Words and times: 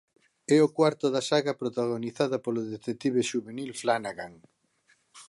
É 0.55 0.57
o 0.67 0.73
cuarto 0.77 1.05
da 1.15 1.21
saga 1.29 1.53
protagonizada 1.61 2.37
polo 2.45 2.61
detective 2.73 3.21
xuvenil 3.31 3.69
Flanagan. 3.81 4.33